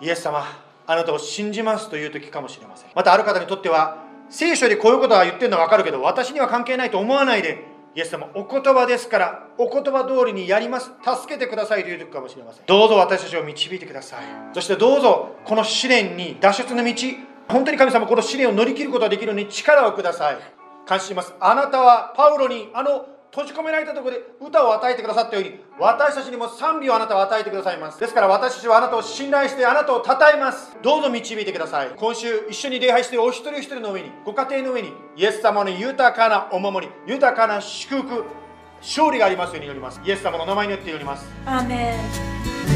[0.00, 0.44] イエス様
[0.86, 2.90] あなたを信じますという時かもしれません。
[2.94, 10.90] またある方にとっては聖書でこういうことは言ってるのは分かるけど私には関係ないと思わないでイエス様お言葉ですからお言葉通りにやります。
[11.02, 12.62] 助けてくださいという時かもしれません。
[12.66, 14.20] どうぞ私たちを導いてください。
[14.52, 16.92] そしてどうぞこの試練に脱出の道
[17.48, 20.36] 本当に神様この試練を乗り切ることができるように力をください。
[20.84, 21.32] 感謝します。
[21.40, 23.06] あなたはパウロにあの
[23.36, 28.00] 閉じ込められたところで歌を与えてくださったように私たちにも賛美をあなたは与えてくださいます。
[28.00, 30.74] ですから私たちはあなたを信頼してあなたを称えます。
[30.82, 31.90] どうぞ導いてください。
[31.94, 38.24] 今週一緒に礼拝してお一人一人の上にご家庭の上にイエス様の豊かなお守り豊かな祝福
[38.80, 40.00] 勝利がありますように祈ります。
[40.02, 41.26] イエス様の名前によって祈ります。
[41.44, 41.94] アーメ
[42.72, 42.75] ン。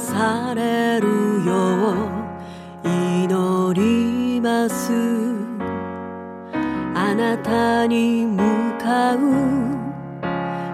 [0.00, 1.08] される
[1.44, 1.92] よ
[2.84, 4.92] う祈ります。
[6.94, 9.18] あなたに向かう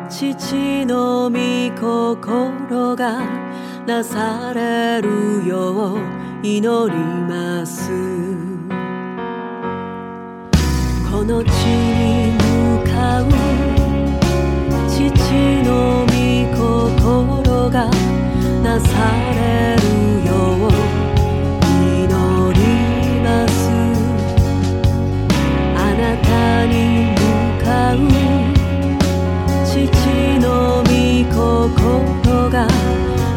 [0.09, 1.37] 父の御
[1.77, 3.21] 心が
[3.85, 5.99] なされるよう
[6.47, 8.16] 祈ります。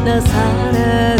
[0.04, 1.19] なされ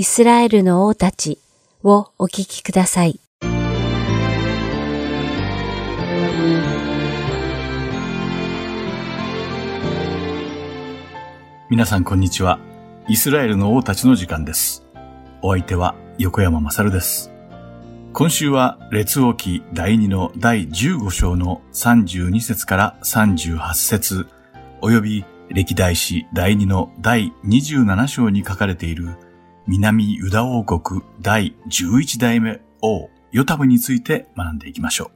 [0.00, 1.38] イスラエルの王たち
[1.82, 3.20] をお聞きください。
[11.68, 12.58] 皆さんこんにちは。
[13.10, 14.86] イスラエルの王たちの時間です。
[15.42, 17.30] お相手は横山まさるです。
[18.14, 24.26] 今週は列王記第2の第15章の32節から38節
[24.80, 29.10] 及び歴代史第2の第27章に書かれている
[29.70, 35.10] 南ユダ王国第11代目王ヨタムについて学んでいきましょう。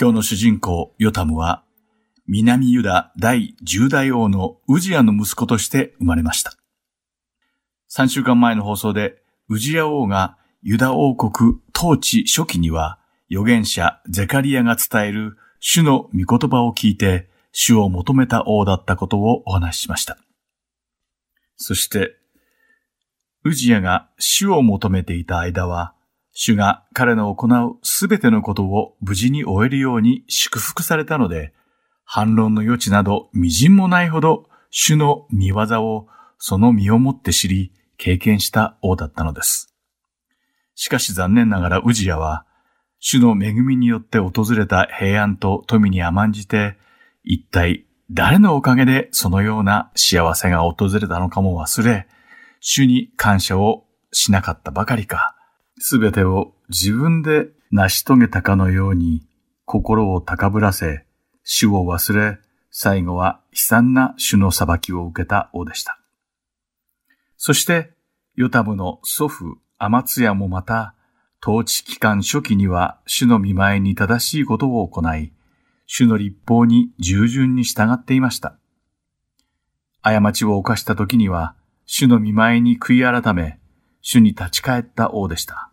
[0.00, 1.62] 今日の主人公ヨタムは
[2.26, 6.54] 南ユダ第10代王のウジアの息子として生まれました。
[7.90, 9.18] 3週間前の放送で、
[9.50, 12.98] ウジア王がユダ王国統治初期には、
[13.30, 20.16] 預言者ゼカリアが伝える主の御言葉を聞いて、主を求めた王だったことをお話ししました。
[21.56, 22.19] そして、
[23.42, 25.94] ウジアが主を求めていた間は、
[26.32, 31.52] 主が彼の行うすべてのことを無事に終えるように祝福されたので、
[32.04, 39.74] 反論の余地など微塵もないほど主の見業をその身をもって知り経験した王だったのです。
[40.74, 42.46] しかし残念ながらウジアは
[42.98, 46.76] 主の恵みによって訪れた平安と富に甘んじて
[47.22, 52.08] 一体誰のおかげでそのような幸せが訪れたのかも忘れ
[52.60, 55.34] 主に感謝をしなかったばかりか
[55.78, 59.22] すべてを自分で成し遂げたかのように
[59.64, 61.04] 心を高ぶらせ
[61.44, 62.38] 主を忘れ、
[62.70, 65.98] 最後は悲惨な主の裁きを受けた王でした。
[67.36, 67.92] そして、
[68.36, 70.94] ヨタムの祖父、アマツヤもまた、
[71.42, 75.32] 統治期間初期には主の見前に正しいことを行い、
[75.86, 78.56] 主の立法に従順に従っていました。
[80.02, 81.56] 過ちを犯した時には、
[81.92, 83.58] 主の見前に悔い改め、
[84.00, 85.72] 主に立ち返った王でした。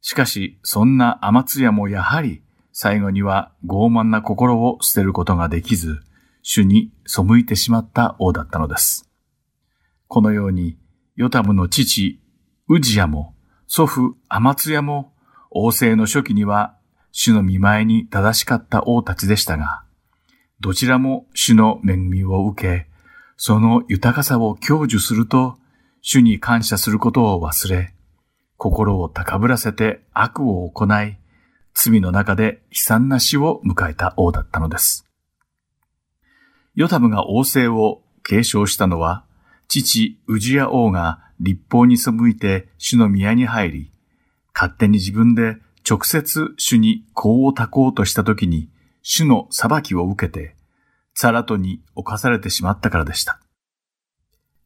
[0.00, 5.98] しかし、そんなアマツヤもやはり、最後には傲慢な心を捨てることができず、
[6.42, 9.10] 主に背いてしまった王だったのです。
[10.06, 10.78] このように、
[11.16, 12.20] ヨタムの父、
[12.68, 13.34] ウジヤも、
[13.66, 15.12] 祖父、アマツヤも、
[15.50, 16.76] 王政の初期には、
[17.10, 19.82] 主の見前に正しかった王たちでしたが、
[20.60, 22.89] どちらも主の恵みを受け、
[23.42, 25.56] その豊かさを享受すると、
[26.02, 27.94] 主に感謝することを忘れ、
[28.58, 31.16] 心を高ぶらせて悪を行い、
[31.72, 35.06] 罪の中で悲惨な死を迎えた王だったのです。
[36.74, 39.24] ヨタムが王政を継承したのは、
[39.68, 43.92] 父ウジヤ王が立法に背いて主の宮に入り、
[44.52, 45.56] 勝手に自分で
[45.88, 48.68] 直接主に功をたこうとしたときに、
[49.00, 50.56] 主の裁きを受けて、
[51.14, 53.40] ツァラトに侵されてしまったからでした。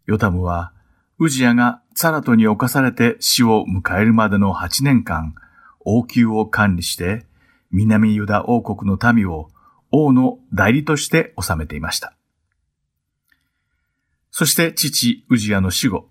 [0.07, 0.73] ヨタムは、
[1.19, 5.35] ウジヤがツァラトに侵されて死を迎えるまでの8年間、
[5.81, 7.27] 王宮を管理して、
[7.71, 9.51] 南ユダ王国の民を
[9.91, 12.17] 王の代理として治めていました。
[14.31, 16.09] そして父ウジヤの死後、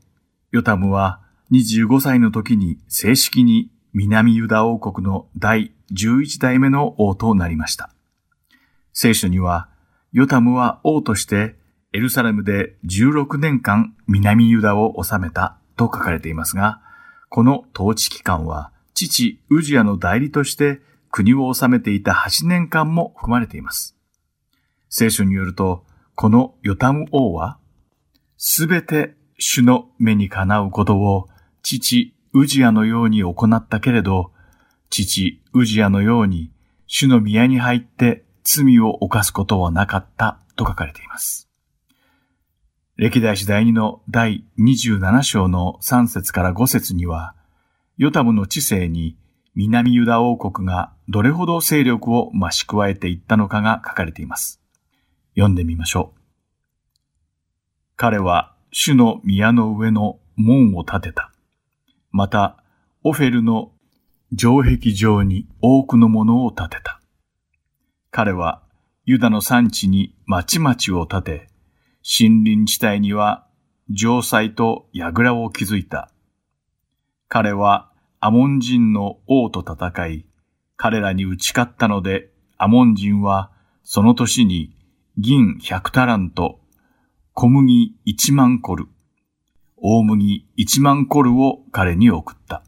[0.51, 1.21] ヨタムは
[1.51, 7.91] 25歳の時に正式に南ユダ王国の第11代目の王となりました。
[8.93, 9.69] 聖書には、
[10.13, 11.55] ヨタムは王として
[11.91, 16.81] エルサレムで16年間南ユダを治めたと書かれていますが、
[17.29, 23.97] この統治期間は父ウジヤの代理として国を治めていた8年間も含まれています。
[24.87, 25.83] 聖書によると、
[26.13, 27.57] このヨタム王は、
[28.37, 31.27] すべて主の目にかなうことを
[31.63, 34.31] 父ウジヤのように行ったけれど、
[34.91, 36.51] 父ウジヤのように
[36.85, 41.49] 主の宮に入って罪を犯すことはなかったと書かれています。
[42.95, 47.35] 歴代史第2の第27章の3節から5節には、
[47.97, 49.17] ヨタムの知性に
[49.55, 54.61] 南ユダ王国がどれほど勢力を増し加えていったのかが書かれています。
[55.35, 56.19] 読んでみましょう。
[57.95, 61.31] 彼は主の宮の上の門を建てた。
[62.11, 62.63] また、
[63.03, 63.71] オフェルの
[64.37, 66.99] 城壁上に多くのものを建てた。
[68.15, 68.61] 彼は
[69.05, 71.47] ユダの産地に町々を建て、
[72.19, 73.47] 森林地帯には
[73.91, 76.11] 城塞と櫓を築いた。
[77.27, 80.25] 彼はアモン人の王と戦い、
[80.77, 83.49] 彼らに打ち勝ったので、アモン人は
[83.83, 84.77] その年に
[85.17, 86.59] 銀100タラント、
[87.33, 88.89] 小麦1万コル、
[89.77, 92.61] 大麦1万コルを彼に送った。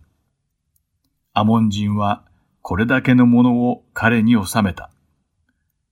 [1.34, 2.26] アモン人は
[2.64, 4.90] これだけのものを彼に収めた。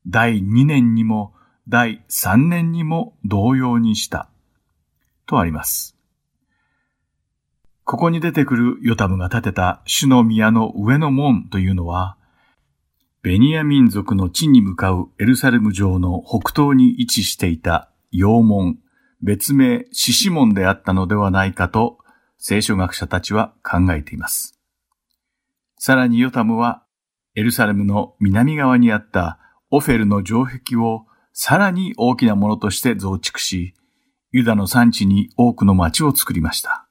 [0.08, 1.34] 第2年にも
[1.68, 4.30] 第3年にも同様にした。
[5.26, 5.96] とあります。
[7.86, 12.18] ここに出てくるヨタムが建てた主の宮の上の門というのは、
[13.22, 18.80] ベニヤ民族の地に向かうエルサレム城の北東に位置していた陽門、
[19.22, 22.00] 別名獅子門であったのではないかと
[22.38, 24.60] 聖書学者たちは考えています。
[25.78, 26.84] さらにヨタムは
[27.36, 29.40] エルサレムの南側にあった
[29.76, 33.74] オフェルの城壁をさらに大きなものとして増築し、
[34.32, 36.88] ユダの産地に多くの町を作りました。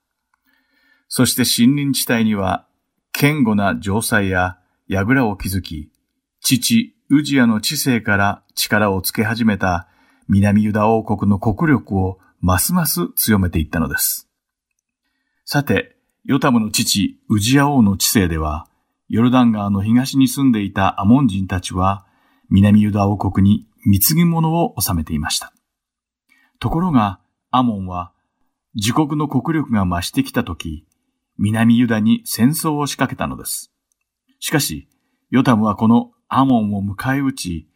[1.07, 2.67] そして森林地帯には、
[3.13, 4.59] 堅固な城塞や
[4.89, 5.93] 櫓を築き、
[6.41, 9.87] 父ウジヤの知性から力をつけ始めた
[10.27, 14.29] 南ユダ王国の国力をますます強めていったのです。
[15.45, 18.67] さて、ヨタムの父ウジヤ王の知性では、
[19.09, 22.07] ヨルダン川の東に住んでいたアモン人たちは、
[22.53, 25.55] 南ユダ王国に貢ぎ物を収めていました。
[26.61, 27.19] ところが、
[27.51, 28.13] アモンは、
[28.75, 30.87] 自国の国力が増してきたとき、
[31.39, 33.73] 南ユダに戦争を仕掛けたのです。
[34.39, 34.87] しかし、
[35.31, 37.69] ヨタムはこのアモンを迎え撃ち、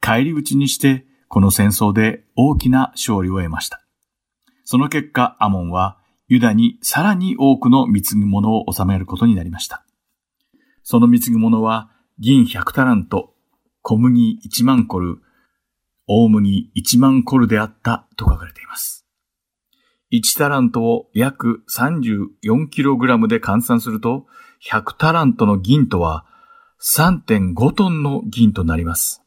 [0.00, 3.84] 帰り討ちにして、この戦争で大きな勝利を得ました。
[4.64, 9.84] その結果、アモンは、ユダにさらに多くの貢ぎ物を収めることになりました。
[10.82, 13.33] その貢ぎ物は、銀100タラント、
[13.86, 15.18] 小麦1万コル、
[16.08, 19.06] 大麦1万コルであったと書かれています。
[20.10, 24.24] 1タラントを約 34kg で換算すると、
[24.66, 26.24] 100タラントの銀とは
[26.80, 29.22] 3.5トンの銀となります。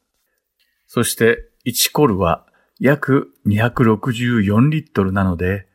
[0.88, 2.44] そして1コルは
[2.80, 5.68] 約264リットルなので、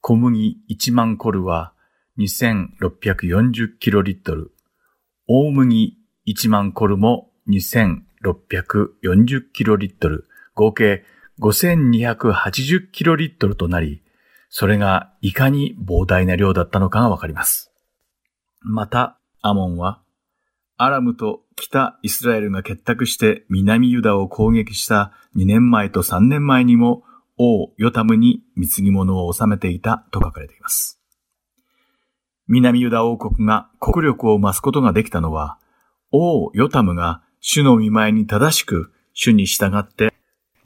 [0.00, 1.72] 小麦1万コルは
[2.20, 4.52] 2640キロリットル、
[5.26, 11.04] 大麦1万コルも2640 640キロリットル、合計
[11.40, 14.02] 5280キロリットルとなり、
[14.50, 17.72] それがいかに膨大な量だったのかがわかります。
[18.60, 20.02] また、アモンは、
[20.76, 27.02] アラムと北イスラエルが結託して南ユダを攻撃した2年前と3年前にも
[27.36, 31.00] 王ヨタムに貢ぎ物を収めていたと書かれています。
[32.48, 35.58] 南ユダ王国が国力を増すことができたのは、
[36.12, 40.12] 王ヨタムが主の見前に正しく主に従って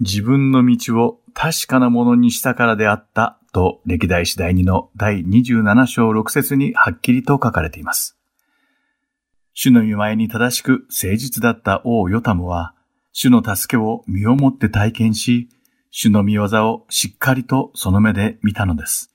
[0.00, 8.18] 自分の道を確かなものにしたからであったと歴代史第2の第27章6節にはっきりと書かれています。
[9.54, 12.74] 主の見前に正しく誠実だった王ヨタムは、
[13.12, 15.48] 主の助けを身をもって体験し、
[15.92, 19.14] 主の見業をしっかりとその目で見たのです。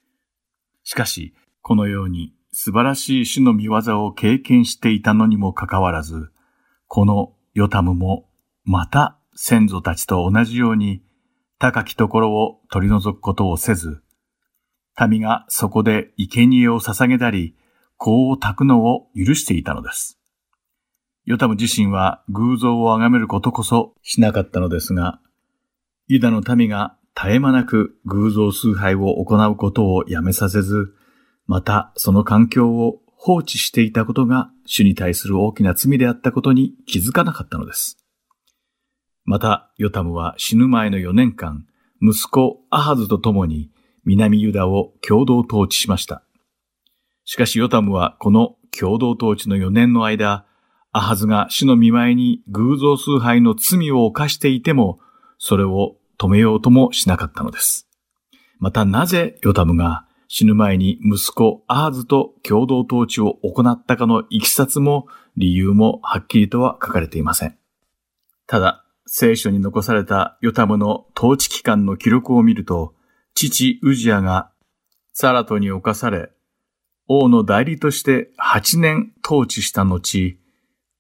[0.86, 6.32] しかし、このように素晴らしい主の見業を経験していたのにもかかわらず、
[6.88, 8.30] このヨタムも
[8.64, 11.03] また先祖たちと同じように
[11.60, 14.01] 高きところを取り除くことをせず、
[15.10, 17.57] 民がそこで生贄を捧げたり、
[17.97, 20.22] 香を焚くのを許していたのです。
[21.26, 25.20] ヨタム自身は偶像を崇めることこそしなかったのですが、
[26.07, 30.93] ユダの民が絶え間なく偶像崇拝を行うことをやめさせず、
[31.45, 37.97] またその環境を放置していたことが主に対する大きな罪であったことに気づかなかったのです。
[39.26, 41.65] また、ヨタムは死ぬ前の4年間、
[42.01, 43.72] 息子アハズと共に
[44.05, 46.24] 南ユダを共同統治しました。
[47.26, 50.45] しかしヨタムはこの共同統治の4年の間、
[50.93, 54.99] アハズが主の見舞いに偶像崇拝の罪を犯していても、
[55.38, 57.86] それを止めようともしなかったのです。
[58.59, 67.58] またなぜヨタムが死ぬ前に息子アハズと共同統治を行ったかのいきさつも理由もはっきりとは書かれていません。
[68.46, 72.94] ただ、聖書に残されたヨタムの統治期間の記録を見ると、
[73.34, 74.52] 父ウジアが
[75.14, 76.30] サラトに侵され、
[77.08, 80.38] 王の代理として8年統治した後、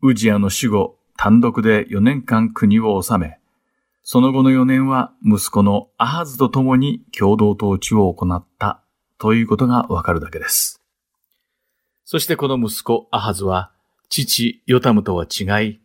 [0.01, 3.37] ウジアの死後単独で4年間国を治め、
[4.01, 8.81] その後の4年は息子のアハズと共に共同統治を行った
[9.19, 10.81] ということがわかるだけです。
[12.05, 13.71] そしてこの息子アハズは
[14.09, 15.79] 父ヨタムとは違い、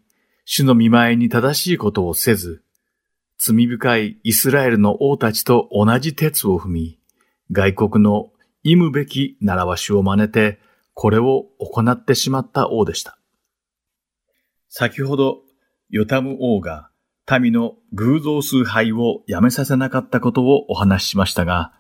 [0.47, 2.63] 主の見前に正しいことをせず、
[3.39, 6.99] 罪深いイスラエルの王たちと同じ鉄を踏み、
[7.51, 8.31] 外国の
[8.63, 10.61] 忌むべき習わしを真似て、
[10.95, 13.19] これを行ってしまった王でした。
[14.69, 15.43] 先ほど、
[15.91, 16.89] ヨタム王が
[17.41, 21.73] 民の偶像崇拝をやめさせなかったことをお話ししましたが、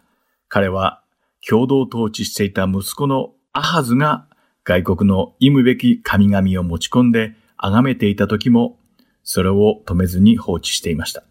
[0.48, 1.03] 彼は
[1.48, 4.26] 共同統治していた息子のアハズが
[4.64, 8.78] 外国の忌むべき神々を持ち込んで崇めていた時も、
[9.22, 11.24] それを止めずに放置していました。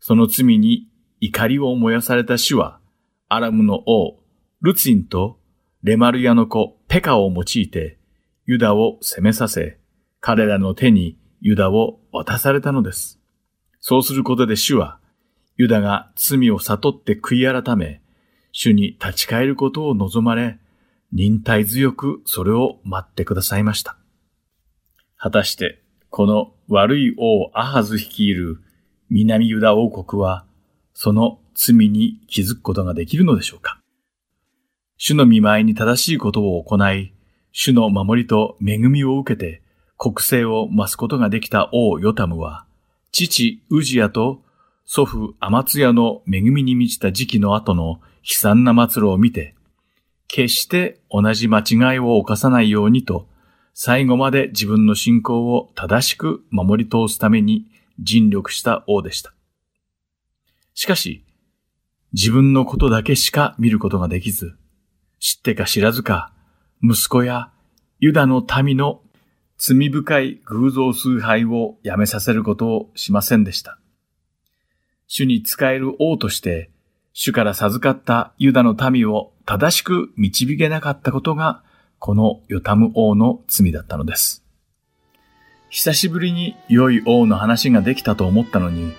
[0.00, 0.88] その罪に
[1.20, 2.80] 怒りを燃やされた主は、
[3.28, 4.18] アラムの王、
[4.60, 5.38] ルツィンと
[5.82, 7.98] レマルヤの子ペカを用いて、
[8.46, 9.78] ユダを攻めさせ、
[10.20, 13.20] 彼らの手にユダを渡されたのです。
[13.80, 14.98] そうすることで主は、
[15.56, 18.02] ユダが罪を悟って悔い改め、
[18.52, 20.58] 主に立ち返ることを望まれ、
[21.12, 23.96] 忍耐強くそれを待ってくださいました。
[25.16, 28.60] 果たして、この悪い王アハズ率いる
[29.10, 30.44] 南ユダ王国は、
[30.94, 33.80] その罪に気づくことができるのでしょうか？
[34.96, 37.12] 主の見舞いに正しいことを行い、
[37.52, 39.62] 主の守りと恵みを受けて、
[39.96, 42.66] 国政を増すことができた王ヨタムは、
[43.10, 44.42] 父ウジヤと
[44.84, 49.54] 祖父アマツヤの恵みに満ちた時期の後の悲惨な末路を見て、
[50.28, 53.28] 決して同じ間違いを犯さないようにと、
[53.74, 57.66] 最後まで自分の信仰を正しく守り通すために
[57.98, 59.32] 尽力した王でした。
[60.74, 61.24] しかし、
[62.12, 64.56] 自分のことだけしか見ることができず、
[65.18, 66.32] 知ってか知らずか、
[66.82, 67.50] 息子や
[67.98, 69.02] ユダの民の
[69.56, 73.78] 罪深い偶像崇拝をやめさせることをしませんでした。
[75.08, 76.70] 主に仕える王として、
[77.20, 81.64] 主から授かったユダの民を正しく導けなかったことが、
[81.98, 84.44] このヨタム王の罪だったのです。
[85.68, 88.92] 久しぶりに良い王の話ができたと思ったのに、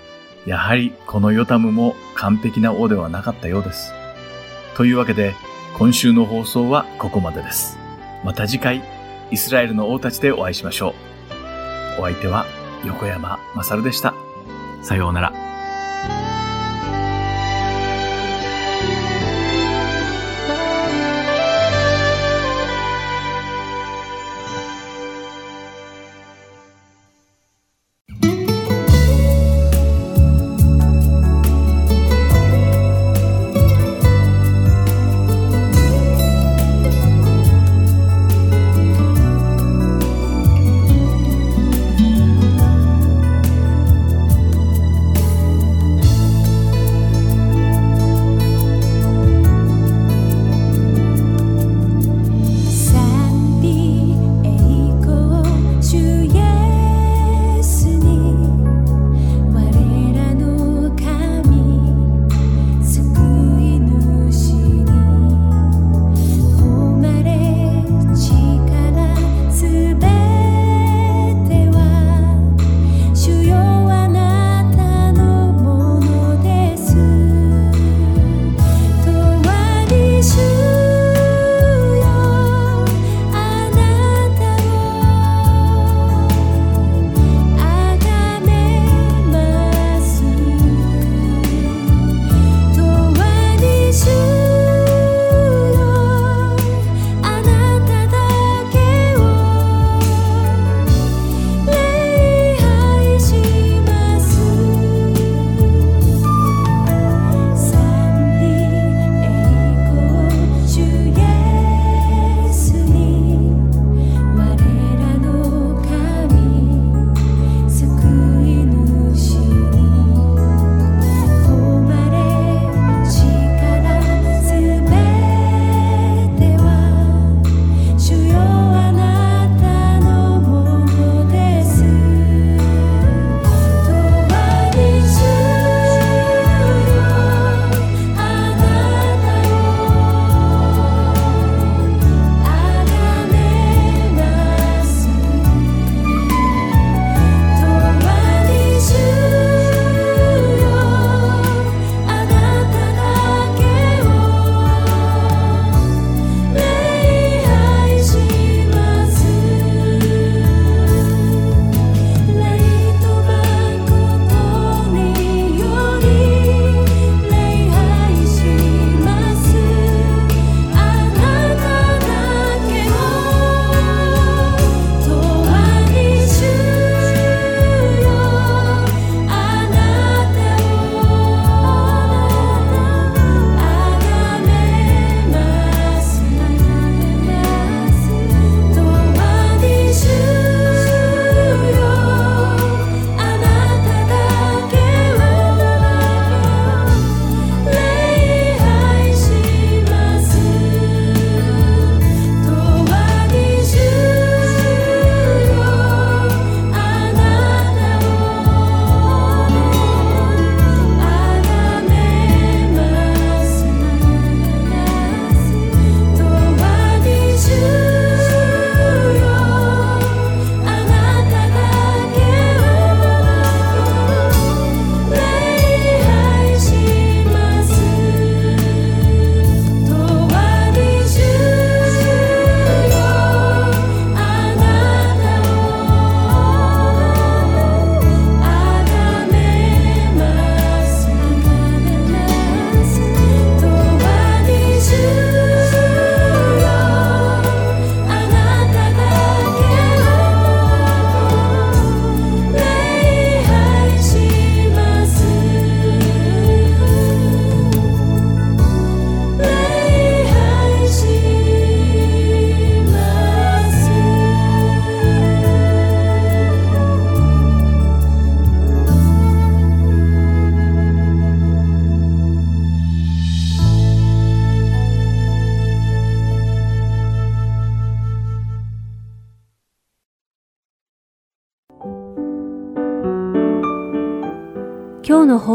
[0.45, 3.93] やはりこのヨタムも完璧な王ではなかったようです。
[4.75, 5.33] というわけで、
[5.77, 7.77] 今週の放送はここまでです。
[8.25, 8.83] また次回、
[9.31, 10.93] イスラエルの王たちでお会いしましょ
[11.97, 12.01] う。
[12.01, 12.45] お相手は
[12.85, 14.13] 横山まさるでした。
[14.83, 15.58] さようなら。